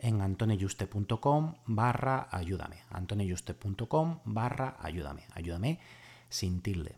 en 0.00 0.20
antoneyuste.com 0.20 1.54
barra 1.66 2.28
ayúdame. 2.30 2.82
antoneyuste.com 2.90 4.20
barra 4.24 4.76
ayúdame. 4.80 5.24
Ayúdame 5.34 5.80
sin 6.28 6.60
tilde. 6.60 6.96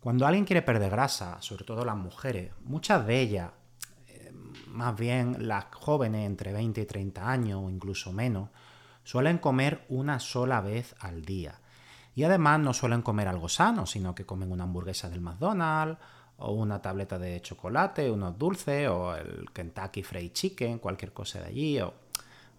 Cuando 0.00 0.26
alguien 0.26 0.44
quiere 0.44 0.62
perder 0.62 0.90
grasa, 0.90 1.40
sobre 1.40 1.64
todo 1.64 1.84
las 1.84 1.96
mujeres, 1.96 2.52
muchas 2.64 3.06
de 3.06 3.20
ellas, 3.20 3.50
eh, 4.08 4.32
más 4.68 4.96
bien 4.96 5.48
las 5.48 5.66
jóvenes 5.74 6.26
entre 6.26 6.52
20 6.52 6.80
y 6.80 6.86
30 6.86 7.28
años 7.28 7.62
o 7.64 7.70
incluso 7.70 8.12
menos, 8.12 8.50
suelen 9.02 9.38
comer 9.38 9.84
una 9.88 10.20
sola 10.20 10.60
vez 10.60 10.94
al 11.00 11.24
día. 11.24 11.60
Y 12.14 12.24
además 12.24 12.60
no 12.60 12.72
suelen 12.72 13.02
comer 13.02 13.28
algo 13.28 13.48
sano, 13.48 13.84
sino 13.84 14.14
que 14.14 14.24
comen 14.24 14.50
una 14.50 14.64
hamburguesa 14.64 15.10
del 15.10 15.20
McDonald's 15.20 15.98
o 16.38 16.52
una 16.52 16.80
tableta 16.80 17.18
de 17.18 17.40
chocolate, 17.40 18.10
unos 18.10 18.38
dulces 18.38 18.88
o 18.88 19.14
el 19.14 19.50
Kentucky 19.52 20.02
Fried 20.02 20.32
Chicken, 20.32 20.78
cualquier 20.78 21.12
cosa 21.12 21.40
de 21.40 21.46
allí, 21.46 21.80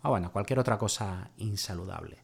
o 0.03 0.09
bueno, 0.09 0.31
cualquier 0.31 0.59
otra 0.59 0.77
cosa 0.77 1.31
insaludable. 1.37 2.23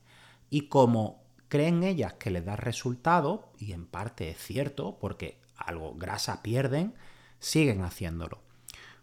Y 0.49 0.67
como 0.67 1.23
creen 1.47 1.83
ellas 1.83 2.13
que 2.13 2.31
les 2.31 2.45
da 2.45 2.55
resultado, 2.55 3.49
y 3.57 3.73
en 3.73 3.85
parte 3.85 4.29
es 4.29 4.37
cierto, 4.37 4.97
porque 4.99 5.39
algo 5.55 5.93
grasa 5.95 6.41
pierden, 6.41 6.95
siguen 7.39 7.81
haciéndolo. 7.81 8.39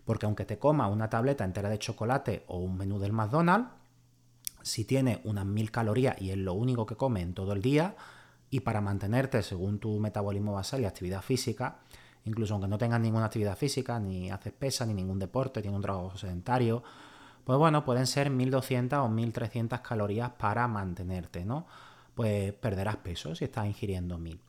Porque 0.05 0.27
aunque 0.27 0.44
te 0.44 0.59
coma 0.59 0.89
una 0.89 1.11
tableta 1.11 1.44
entera 1.44 1.69
de 1.69 1.78
chocolate 1.78 2.44
o 2.49 2.59
un 2.59 2.77
menú 2.77 2.99
del 2.99 3.12
McDonald's, 3.12 3.71
si 4.62 4.84
tiene 4.84 5.21
unas 5.25 5.47
mil 5.47 5.71
calorías 5.71 6.21
y 6.21 6.31
es 6.31 6.37
lo 6.37 6.55
único 6.55 6.87
que 6.87 6.97
come 6.97 7.21
en 7.21 7.34
todo 7.34 7.53
el 7.53 7.62
día, 7.62 7.97
y 8.50 8.61
para 8.61 8.81
mantenerte 8.81 9.43
según 9.43 9.78
tu 9.78 9.99
metabolismo 10.00 10.53
basal 10.53 10.81
y 10.81 10.84
actividad 10.84 11.23
física, 11.23 11.78
incluso 12.25 12.55
aunque 12.55 12.69
no 12.69 12.78
tengas 12.78 13.00
ninguna 13.00 13.27
actividad 13.27 13.56
física, 13.56 14.00
ni 14.00 14.31
haces 14.31 14.53
pesa, 14.53 14.84
ni 14.87 14.94
ningún 14.94 15.19
deporte, 15.19 15.62
tienes 15.62 15.77
un 15.77 15.83
trabajo 15.83 16.17
sedentario, 16.17 16.83
pues 17.45 17.59
bueno, 17.59 17.84
pueden 17.84 18.06
ser 18.06 18.31
1200 18.31 18.99
o 18.99 19.09
1300 19.09 19.81
calorías 19.81 20.31
para 20.31 20.67
mantenerte, 20.69 21.45
¿no? 21.45 21.67
Pues 22.15 22.53
perderás 22.53 22.97
peso 22.97 23.34
si 23.34 23.45
estás 23.45 23.67
ingiriendo 23.67 24.19
1000. 24.19 24.41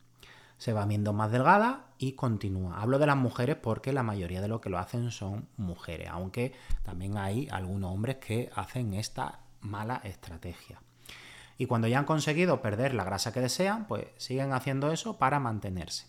Se 0.58 0.72
va 0.72 0.86
viendo 0.86 1.12
más 1.12 1.32
delgada 1.32 1.86
y 1.98 2.12
continúa. 2.12 2.80
Hablo 2.80 2.98
de 2.98 3.06
las 3.06 3.16
mujeres 3.16 3.56
porque 3.56 3.92
la 3.92 4.02
mayoría 4.02 4.40
de 4.40 4.48
lo 4.48 4.60
que 4.60 4.70
lo 4.70 4.78
hacen 4.78 5.10
son 5.10 5.48
mujeres, 5.56 6.08
aunque 6.10 6.52
también 6.84 7.18
hay 7.18 7.48
algunos 7.50 7.92
hombres 7.92 8.16
que 8.16 8.50
hacen 8.54 8.94
esta 8.94 9.40
mala 9.60 10.00
estrategia. 10.04 10.80
Y 11.58 11.66
cuando 11.66 11.88
ya 11.88 11.98
han 11.98 12.04
conseguido 12.04 12.62
perder 12.62 12.94
la 12.94 13.04
grasa 13.04 13.32
que 13.32 13.40
desean, 13.40 13.86
pues 13.86 14.06
siguen 14.16 14.52
haciendo 14.52 14.92
eso 14.92 15.18
para 15.18 15.40
mantenerse. 15.40 16.06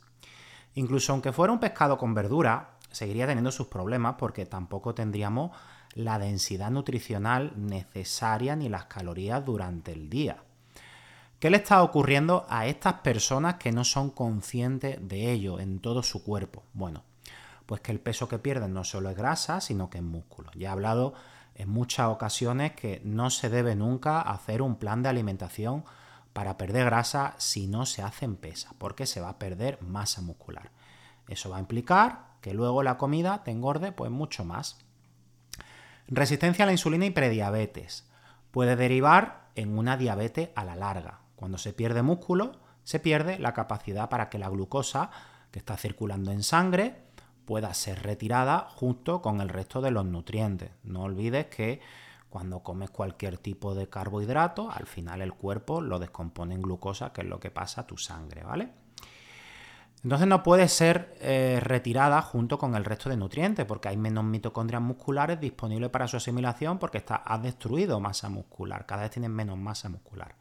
Incluso 0.76 1.14
aunque 1.14 1.32
fuera 1.32 1.54
un 1.54 1.60
pescado 1.60 1.98
con 1.98 2.14
verdura, 2.14 2.78
seguiría 2.92 3.28
teniendo 3.28 3.52
sus 3.52 3.68
problemas 3.68 4.16
porque 4.18 4.46
tampoco 4.46 4.96
tendríamos 4.96 5.52
la 5.94 6.20
densidad 6.20 6.72
nutricional 6.72 7.54
necesaria 7.56 8.56
ni 8.56 8.70
las 8.70 8.86
calorías 8.86 9.44
durante 9.46 9.92
el 9.92 10.10
día. 10.10 10.44
¿Qué 11.40 11.50
le 11.50 11.58
está 11.58 11.84
ocurriendo 11.84 12.46
a 12.50 12.68
estas 12.68 12.96
personas 13.02 13.56
que 13.56 13.72
no 13.72 13.84
son 13.84 14.10
conscientes 14.10 14.98
de 15.02 15.32
ello 15.32 15.60
en 15.60 15.80
todo 15.80 16.02
su 16.02 16.24
cuerpo? 16.24 16.64
Bueno, 16.74 17.04
pues 17.66 17.82
que 17.82 17.92
el 17.92 18.00
peso 18.00 18.30
que 18.30 18.40
pierden 18.40 18.74
no 18.74 18.84
solo 18.84 19.10
es 19.10 19.18
grasa, 19.18 19.60
sino 19.60 19.90
que 19.90 19.98
es 19.98 20.04
músculo. 20.04 20.52
Ya 20.56 20.70
he 20.70 20.72
hablado 20.72 21.14
en 21.56 21.70
muchas 21.70 22.08
ocasiones 22.08 22.74
que 22.74 23.02
no 23.04 23.30
se 23.30 23.50
debe 23.50 23.76
nunca 23.76 24.22
hacer 24.22 24.62
un 24.62 24.78
plan 24.78 25.04
de 25.04 25.10
alimentación 25.10 25.84
para 26.32 26.58
perder 26.58 26.86
grasa 26.86 27.36
si 27.38 27.68
no 27.68 27.86
se 27.86 28.02
hace 28.02 28.26
en 28.26 28.38
pesa, 28.38 28.72
porque 28.78 29.06
se 29.06 29.22
va 29.22 29.30
a 29.30 29.40
perder 29.40 29.82
masa 29.82 30.22
muscular. 30.22 30.72
Eso 31.28 31.50
va 31.50 31.58
a 31.58 31.62
implicar 31.62 32.34
que 32.42 32.54
luego 32.54 32.84
la 32.84 32.98
comida 32.98 33.44
te 33.44 33.52
engorde 33.52 33.92
pues 33.92 34.12
mucho 34.12 34.44
más. 34.44 34.78
Resistencia 36.08 36.64
a 36.64 36.66
la 36.66 36.72
insulina 36.72 37.06
y 37.06 37.12
prediabetes. 37.12 38.08
Puede 38.52 38.76
derivar 38.76 39.50
en 39.56 39.78
una 39.78 39.98
diabetes 39.98 40.50
a 40.56 40.66
la 40.66 40.76
larga. 40.76 41.20
Cuando 41.36 41.58
se 41.58 41.74
pierde 41.74 42.02
músculo, 42.02 42.54
se 42.84 43.00
pierde 43.00 43.40
la 43.40 43.54
capacidad 43.54 44.10
para 44.10 44.30
que 44.30 44.40
la 44.40 44.50
glucosa 44.50 45.10
que 45.52 45.60
está 45.60 45.78
circulando 45.78 46.32
en 46.32 46.44
sangre 46.44 47.04
pueda 47.46 47.74
ser 47.74 48.04
retirada 48.04 48.68
junto 48.70 49.22
con 49.22 49.42
el 49.42 49.50
resto 49.50 49.82
de 49.82 49.92
los 49.92 50.06
nutrientes. 50.06 50.72
No 50.84 51.04
olvides 51.04 51.48
que 51.48 51.82
cuando 52.30 52.64
comes 52.64 52.90
cualquier 52.90 53.38
tipo 53.38 53.76
de 53.76 53.88
carbohidrato, 53.88 54.72
al 54.72 54.88
final 54.88 55.22
el 55.22 55.34
cuerpo 55.34 55.82
lo 55.82 56.00
descompone 56.00 56.56
en 56.56 56.62
glucosa, 56.64 57.14
que 57.14 57.22
es 57.22 57.28
lo 57.28 57.40
que 57.40 57.52
pasa 57.52 57.82
a 57.82 57.88
tu 57.88 57.98
sangre, 57.98 58.44
¿vale? 58.44 58.70
Entonces 60.04 60.28
no 60.28 60.44
puede 60.44 60.68
ser 60.68 61.16
eh, 61.22 61.60
retirada 61.62 62.22
junto 62.22 62.58
con 62.58 62.76
el 62.76 62.84
resto 62.84 63.10
de 63.10 63.16
nutrientes 63.16 63.66
porque 63.66 63.88
hay 63.88 63.96
menos 63.96 64.26
mitocondrias 64.26 64.82
musculares 64.82 65.40
disponibles 65.40 65.90
para 65.90 66.10
su 66.10 66.18
asimilación 66.18 66.78
porque 66.78 66.98
está, 66.98 67.24
ha 67.26 67.38
destruido 67.38 68.02
masa 68.02 68.28
muscular, 68.28 68.86
cada 68.86 69.04
vez 69.04 69.12
tienen 69.12 69.32
menos 69.32 69.58
masa 69.58 69.88
muscular. 69.88 70.36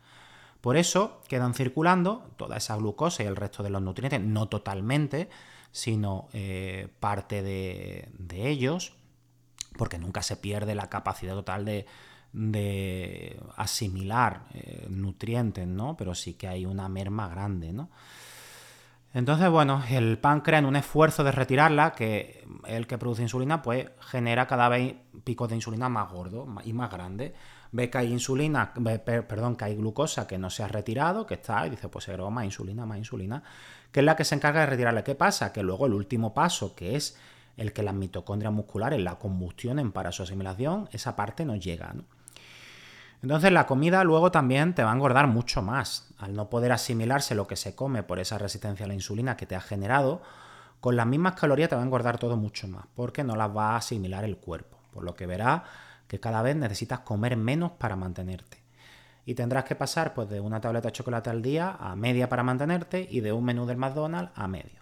Por 0.60 0.76
eso 0.76 1.20
quedan 1.28 1.54
circulando 1.54 2.30
toda 2.36 2.56
esa 2.56 2.76
glucosa 2.76 3.22
y 3.22 3.26
el 3.26 3.36
resto 3.36 3.62
de 3.62 3.70
los 3.70 3.82
nutrientes, 3.82 4.20
no 4.20 4.48
totalmente, 4.48 5.28
sino 5.72 6.28
eh, 6.32 6.88
parte 7.00 7.42
de, 7.42 8.08
ellos, 8.30 8.94
porque 9.76 9.98
nunca 9.98 10.22
se 10.22 10.36
pierde 10.36 10.76
la 10.76 10.88
capacidad 10.88 11.34
total 11.34 11.64
de, 11.64 13.40
asimilar 13.56 14.46
eh, 14.54 14.86
nutrientes, 14.88 15.66
¿no? 15.66 15.96
Pero 15.96 16.14
sí 16.14 16.34
que 16.34 16.46
hay 16.46 16.64
una 16.64 16.88
merma 16.88 17.28
grande, 17.28 17.72
¿no? 17.72 17.90
Entonces, 19.14 19.50
bueno, 19.50 19.82
el 19.90 20.18
páncreas 20.18 20.60
en 20.60 20.66
un 20.66 20.76
esfuerzo 20.76 21.22
de 21.22 21.32
retirarla, 21.32 21.92
que 21.92 22.46
el 22.66 22.86
que 22.86 22.96
produce 22.96 23.22
insulina, 23.22 23.60
pues 23.60 23.88
genera 24.00 24.46
cada 24.46 24.70
vez 24.70 24.94
picos 25.22 25.50
de 25.50 25.56
insulina 25.56 25.90
más 25.90 26.10
gordos 26.10 26.48
y 26.64 26.72
más 26.72 26.90
grandes. 26.90 27.32
Ve 27.72 27.90
que 27.90 27.98
hay 27.98 28.10
insulina, 28.10 28.72
perdón, 28.72 29.56
que 29.56 29.64
hay 29.64 29.76
glucosa 29.76 30.26
que 30.26 30.38
no 30.38 30.48
se 30.48 30.62
ha 30.62 30.68
retirado, 30.68 31.26
que 31.26 31.34
está, 31.34 31.66
y 31.66 31.70
dice, 31.70 31.88
pues 31.88 32.06
se 32.06 32.16
más 32.16 32.44
insulina, 32.44 32.86
más 32.86 32.98
insulina, 32.98 33.42
que 33.90 34.00
es 34.00 34.06
la 34.06 34.16
que 34.16 34.24
se 34.24 34.34
encarga 34.34 34.60
de 34.60 34.66
retirarla. 34.66 35.04
¿Qué 35.04 35.14
pasa? 35.14 35.52
Que 35.52 35.62
luego 35.62 35.86
el 35.86 35.92
último 35.92 36.32
paso, 36.32 36.74
que 36.74 36.96
es 36.96 37.18
el 37.58 37.74
que 37.74 37.82
las 37.82 37.94
mitocondrias 37.94 38.52
musculares 38.52 39.00
la 39.00 39.18
combustionen 39.18 39.92
para 39.92 40.12
su 40.12 40.22
asimilación, 40.22 40.88
esa 40.92 41.16
parte 41.16 41.44
no 41.44 41.56
llega, 41.56 41.92
¿no? 41.92 42.04
Entonces 43.22 43.52
la 43.52 43.66
comida 43.66 44.02
luego 44.02 44.32
también 44.32 44.74
te 44.74 44.82
va 44.82 44.90
a 44.90 44.94
engordar 44.94 45.28
mucho 45.28 45.62
más. 45.62 46.12
Al 46.18 46.34
no 46.34 46.50
poder 46.50 46.72
asimilarse 46.72 47.36
lo 47.36 47.46
que 47.46 47.56
se 47.56 47.74
come 47.74 48.02
por 48.02 48.18
esa 48.18 48.36
resistencia 48.36 48.84
a 48.84 48.88
la 48.88 48.94
insulina 48.94 49.36
que 49.36 49.46
te 49.46 49.54
ha 49.54 49.60
generado, 49.60 50.22
con 50.80 50.96
las 50.96 51.06
mismas 51.06 51.34
calorías 51.34 51.68
te 51.68 51.76
va 51.76 51.82
a 51.82 51.84
engordar 51.84 52.18
todo 52.18 52.36
mucho 52.36 52.66
más, 52.66 52.84
porque 52.96 53.22
no 53.22 53.36
las 53.36 53.56
va 53.56 53.70
a 53.70 53.76
asimilar 53.76 54.24
el 54.24 54.38
cuerpo. 54.38 54.76
Por 54.92 55.04
lo 55.04 55.14
que 55.14 55.26
verás 55.26 55.62
que 56.08 56.20
cada 56.20 56.42
vez 56.42 56.56
necesitas 56.56 57.00
comer 57.00 57.36
menos 57.36 57.72
para 57.72 57.96
mantenerte. 57.96 58.60
y 59.24 59.34
tendrás 59.34 59.64
que 59.64 59.76
pasar 59.76 60.14
pues, 60.14 60.28
de 60.28 60.40
una 60.40 60.60
tableta 60.60 60.88
de 60.88 60.92
chocolate 60.92 61.30
al 61.30 61.42
día 61.42 61.76
a 61.78 61.94
media 61.94 62.28
para 62.28 62.42
mantenerte 62.42 63.06
y 63.10 63.20
de 63.20 63.32
un 63.32 63.44
menú 63.44 63.66
del 63.66 63.76
McDonald's 63.76 64.32
a 64.34 64.48
medio. 64.48 64.80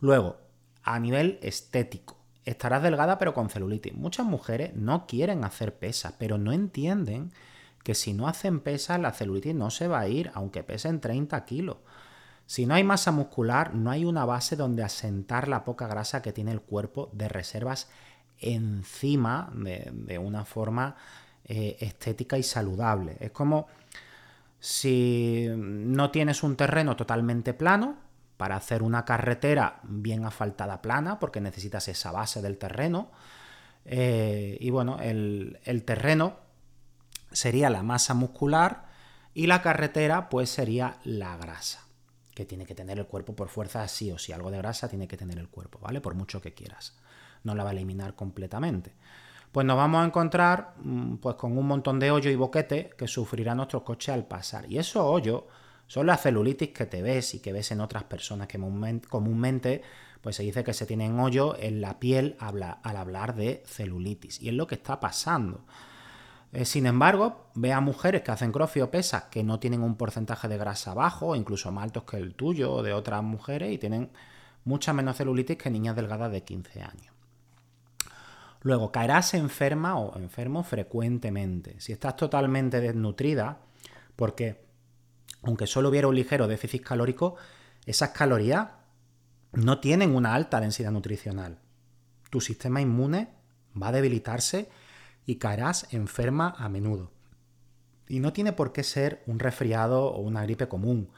Luego, 0.00 0.36
a 0.82 0.98
nivel 1.00 1.38
estético, 1.42 2.23
estarás 2.44 2.82
delgada 2.82 3.18
pero 3.18 3.34
con 3.34 3.50
celulitis. 3.50 3.94
Muchas 3.94 4.26
mujeres 4.26 4.74
no 4.74 5.06
quieren 5.06 5.44
hacer 5.44 5.74
pesas, 5.74 6.14
pero 6.18 6.38
no 6.38 6.52
entienden 6.52 7.32
que 7.82 7.94
si 7.94 8.14
no 8.14 8.28
hacen 8.28 8.60
pesas 8.60 9.00
la 9.00 9.12
celulitis 9.12 9.54
no 9.54 9.70
se 9.70 9.88
va 9.88 10.00
a 10.00 10.08
ir, 10.08 10.30
aunque 10.34 10.62
pesen 10.62 11.00
30 11.00 11.44
kilos. 11.44 11.76
Si 12.46 12.66
no 12.66 12.74
hay 12.74 12.84
masa 12.84 13.10
muscular, 13.10 13.74
no 13.74 13.90
hay 13.90 14.04
una 14.04 14.24
base 14.24 14.56
donde 14.56 14.82
asentar 14.82 15.48
la 15.48 15.64
poca 15.64 15.86
grasa 15.86 16.22
que 16.22 16.32
tiene 16.32 16.52
el 16.52 16.60
cuerpo 16.60 17.10
de 17.12 17.28
reservas 17.28 17.88
encima 18.38 19.50
de, 19.54 20.18
una 20.18 20.44
forma 20.44 20.96
eh, 21.44 21.76
estética 21.80 22.36
y 22.36 22.42
saludable. 22.42 23.16
Es 23.20 23.30
como 23.30 23.66
si 24.60 25.48
no 25.56 26.10
tienes 26.10 26.42
un 26.42 26.56
terreno 26.56 26.96
totalmente 26.96 27.54
plano, 27.54 27.96
para 28.36 28.56
hacer 28.56 28.82
una 28.82 29.04
carretera 29.04 29.80
bien 29.84 30.24
asfaltada 30.24 30.82
plana, 30.82 31.18
porque 31.18 31.40
necesitas 31.40 31.88
esa 31.88 32.10
base 32.12 32.42
del 32.42 32.58
terreno. 32.58 33.10
Eh, 33.84 34.56
y 34.60 34.70
bueno, 34.70 34.98
el, 35.00 35.82
terreno 35.84 36.36
sería 37.30 37.70
la 37.70 37.82
masa 37.82 38.14
muscular 38.14 38.86
y 39.34 39.46
la 39.46 39.62
carretera 39.62 40.28
pues 40.28 40.50
sería 40.50 40.98
la 41.04 41.36
grasa, 41.36 41.86
que 42.34 42.44
tiene 42.44 42.66
que 42.66 42.74
tener 42.74 42.98
el 42.98 43.06
cuerpo 43.06 43.36
por 43.36 43.48
fuerza 43.48 43.86
sí 43.88 44.10
o 44.10 44.18
sí. 44.18 44.32
Algo 44.32 44.50
de 44.50 44.58
grasa 44.58 44.88
tiene 44.88 45.06
que 45.06 45.16
tener 45.16 45.38
el 45.38 45.48
cuerpo, 45.48 45.78
¿vale? 45.80 46.00
Por 46.00 46.14
mucho 46.14 46.40
que 46.40 46.54
quieras. 46.54 46.96
No 47.44 47.54
la 47.54 47.62
va 47.62 47.70
a 47.70 47.72
eliminar 47.72 48.14
completamente. 48.14 48.94
Pues 49.52 49.66
nos 49.66 49.76
vamos 49.76 50.02
a 50.02 50.06
encontrar 50.06 50.74
mm, 50.82 51.16
pues 51.16 51.36
con 51.36 51.56
un 51.56 51.66
montón 51.66 52.00
de 52.00 52.10
hoyo 52.10 52.30
y 52.30 52.34
boquete 52.34 52.90
que 52.98 53.06
sufrirá 53.06 53.54
nuestro 53.54 53.84
coche 53.84 54.10
al 54.10 54.26
pasar. 54.26 54.68
Y 54.68 54.78
esos 54.78 55.04
hoyos 55.04 55.44
son 55.86 56.06
las 56.06 56.22
celulitis 56.22 56.70
que 56.70 56.86
te 56.86 57.02
ves 57.02 57.34
y 57.34 57.40
que 57.40 57.52
ves 57.52 57.70
en 57.70 57.80
otras 57.80 58.04
personas 58.04 58.48
que 58.48 58.58
comúnmente 59.08 59.82
pues 60.24 60.36
se 60.36 60.42
dice 60.42 60.64
que 60.64 60.72
se 60.72 60.86
tienen 60.86 61.20
hoyo 61.20 61.54
en 61.58 61.82
la 61.82 62.00
piel 62.00 62.36
al 62.38 62.96
hablar 62.96 63.34
de 63.34 63.62
celulitis. 63.66 64.40
Y 64.40 64.48
es 64.48 64.54
lo 64.54 64.66
que 64.66 64.76
está 64.76 64.98
pasando. 64.98 65.66
Eh, 66.50 66.64
sin 66.64 66.86
embargo, 66.86 67.50
ve 67.54 67.74
a 67.74 67.80
mujeres 67.80 68.22
que 68.22 68.30
hacen 68.30 68.50
crossfit 68.50 68.84
o 68.84 68.90
pesas 68.90 69.24
que 69.24 69.44
no 69.44 69.60
tienen 69.60 69.82
un 69.82 69.96
porcentaje 69.96 70.48
de 70.48 70.56
grasa 70.56 70.94
bajo, 70.94 71.36
incluso 71.36 71.70
más 71.72 71.84
altos 71.84 72.04
que 72.04 72.16
el 72.16 72.34
tuyo 72.34 72.72
o 72.72 72.82
de 72.82 72.94
otras 72.94 73.22
mujeres, 73.22 73.70
y 73.70 73.76
tienen 73.76 74.10
mucha 74.64 74.94
menos 74.94 75.18
celulitis 75.18 75.58
que 75.58 75.68
niñas 75.68 75.94
delgadas 75.94 76.32
de 76.32 76.42
15 76.42 76.80
años. 76.80 77.12
Luego, 78.62 78.90
caerás 78.92 79.34
enferma 79.34 79.98
o 79.98 80.18
enfermo 80.18 80.62
frecuentemente. 80.62 81.78
Si 81.80 81.92
estás 81.92 82.16
totalmente 82.16 82.80
desnutrida, 82.80 83.58
porque 84.16 84.63
aunque 85.42 85.66
solo 85.66 85.88
hubiera 85.88 86.08
un 86.08 86.14
ligero 86.14 86.48
déficit 86.48 86.82
calórico, 86.82 87.36
esas 87.86 88.10
calorías 88.10 88.68
no 89.52 89.78
tienen 89.80 90.14
una 90.14 90.34
alta 90.34 90.60
densidad 90.60 90.90
nutricional. 90.90 91.58
Tu 92.30 92.40
sistema 92.40 92.80
inmune 92.80 93.28
va 93.80 93.88
a 93.88 93.92
debilitarse 93.92 94.68
y 95.26 95.36
caerás 95.36 95.86
enferma 95.92 96.54
a 96.58 96.68
menudo. 96.68 97.12
Y 98.08 98.20
no 98.20 98.32
tiene 98.32 98.52
por 98.52 98.72
qué 98.72 98.82
ser 98.82 99.22
un 99.26 99.38
resfriado 99.38 100.06
o 100.06 100.20
una 100.20 100.42
gripe 100.42 100.68
común. 100.68 101.10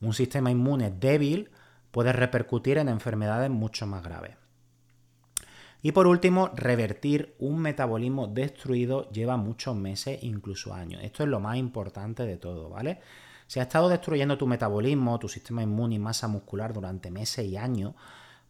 Un 0.00 0.12
sistema 0.12 0.50
inmune 0.50 0.90
débil 0.90 1.50
puede 1.90 2.12
repercutir 2.12 2.78
en 2.78 2.88
enfermedades 2.88 3.50
mucho 3.50 3.86
más 3.86 4.02
graves. 4.02 4.36
Y 5.80 5.92
por 5.92 6.06
último, 6.06 6.50
revertir 6.54 7.34
un 7.38 7.58
metabolismo 7.58 8.26
destruido 8.26 9.10
lleva 9.10 9.36
muchos 9.36 9.76
meses, 9.76 10.22
incluso 10.22 10.72
años. 10.72 11.02
Esto 11.04 11.22
es 11.22 11.28
lo 11.28 11.40
más 11.40 11.58
importante 11.58 12.24
de 12.24 12.38
todo, 12.38 12.70
¿vale? 12.70 13.00
Si 13.46 13.60
has 13.60 13.66
estado 13.66 13.88
destruyendo 13.88 14.38
tu 14.38 14.46
metabolismo, 14.46 15.18
tu 15.18 15.28
sistema 15.28 15.62
inmune 15.62 15.96
y 15.96 15.98
masa 15.98 16.28
muscular 16.28 16.72
durante 16.72 17.10
meses 17.10 17.44
y 17.46 17.56
años, 17.56 17.94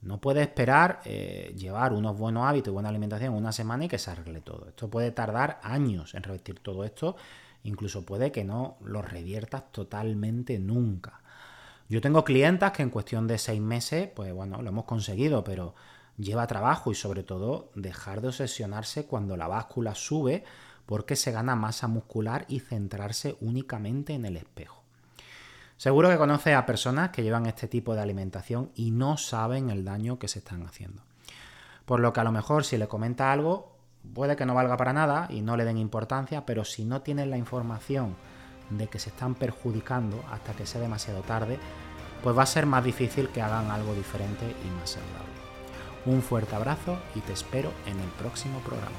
no 0.02 0.20
puedes 0.20 0.46
esperar 0.46 1.00
eh, 1.05 1.55
llevar 1.56 1.93
unos 1.93 2.17
buenos 2.17 2.46
hábitos 2.46 2.69
y 2.69 2.75
buena 2.75 2.91
alimentación 2.91 3.35
una 3.35 3.52
semana 3.52 3.87
y 3.87 3.88
que 3.88 3.99
se 3.99 4.11
arregle 4.11 4.41
todo. 4.41 4.69
Esto 4.69 4.88
puede 4.88 5.11
tardar 5.11 5.61
años 5.62 6.14
en 6.14 6.23
revertir 6.23 6.61
todo 6.61 6.85
esto, 6.85 7.17
incluso 7.64 8.05
puede 8.05 8.31
que 8.31 8.44
no 8.44 8.76
lo 8.85 9.00
reviertas 9.02 9.73
totalmente 9.73 10.58
nunca. 10.58 11.20
Yo 11.88 12.00
tengo 12.00 12.25
clientas 12.25 12.73
que 12.73 12.82
en 12.82 12.90
cuestión 12.90 13.26
de 13.26 13.38
seis 13.38 13.61
meses, 13.61 14.08
pues 14.14 14.32
bueno, 14.32 14.62
lo 14.62 14.69
hemos 14.69 14.85
conseguido, 14.85 15.43
pero 15.43 15.75
lleva 16.19 16.47
trabajo 16.47 16.93
y 16.93 16.94
sobre 16.94 17.23
todo 17.23 17.70
dejar 17.75 18.20
de 18.20 18.29
obsesionarse 18.29 19.06
cuando 19.06 19.37
la 19.37 19.49
báscula 19.49 19.94
sube 19.94 20.44
porque 20.87 21.17
se 21.17 21.32
gana 21.32 21.56
masa 21.56 21.88
muscular 21.88 22.44
y 22.49 22.61
centrarse 22.61 23.37
únicamente 23.40 24.12
en 24.12 24.26
el 24.26 24.37
espejo. 24.37 24.83
Seguro 25.76 26.09
que 26.09 26.17
conoces 26.17 26.55
a 26.55 26.67
personas 26.67 27.11
que 27.11 27.23
llevan 27.23 27.47
este 27.47 27.69
tipo 27.69 27.94
de 27.94 28.00
alimentación 28.00 28.71
y 28.75 28.91
no 28.91 29.17
saben 29.17 29.71
el 29.71 29.85
daño 29.85 30.19
que 30.19 30.29
se 30.29 30.38
están 30.38 30.62
haciendo. 30.62 31.03
Por 31.85 32.00
lo 32.00 32.12
que 32.12 32.21
a 32.21 32.25
lo 32.25 32.32
mejor 32.32 32.65
si 32.65 32.79
le 32.79 32.88
comenta 32.88 33.32
algo, 33.32 33.76
puede 34.15 34.37
que 34.37 34.47
no 34.47 34.55
valga 34.55 34.76
para 34.76 34.93
nada 34.93 35.26
y 35.31 35.43
no 35.43 35.56
le 35.56 35.65
den 35.65 35.79
importancia, 35.79 36.47
pero 36.47 36.65
si 36.65 36.85
no 36.85 37.03
tienen 37.03 37.31
la 37.31 37.38
información 37.38 38.17
de 38.71 38.87
que 38.87 38.99
se 38.99 39.11
están 39.11 39.35
perjudicando 39.35 40.23
hasta 40.31 40.53
que 40.53 40.67
sea 40.67 40.81
demasiado 40.81 41.23
tarde, 41.23 41.59
pues 42.23 42.37
va 42.37 42.44
a 42.44 42.47
ser 42.47 42.67
más 42.67 42.85
difícil 42.85 43.29
que 43.29 43.43
hagan 43.43 43.71
algo 43.71 43.94
diferente 43.94 44.44
y 44.65 44.71
más 44.79 44.91
saludable. 44.91 45.35
Un 46.06 46.23
fuerte 46.23 46.55
abrazo 46.55 46.99
y 47.15 47.21
te 47.21 47.32
espero 47.32 47.71
en 47.87 47.99
el 47.99 48.09
próximo 48.11 48.61
programa. 48.61 48.97